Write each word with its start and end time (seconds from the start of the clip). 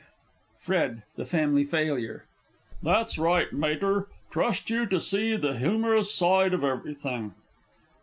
FRED 0.57 1.03
(the 1.15 1.25
Family 1.25 1.63
Failure). 1.63 2.25
That's 2.81 3.19
right, 3.19 3.53
Mater 3.53 4.07
trust 4.31 4.71
you 4.71 4.87
to 4.87 4.99
see 4.99 5.35
the 5.35 5.59
humorous 5.59 6.11
side 6.11 6.55
of 6.55 6.63
everything! 6.63 7.35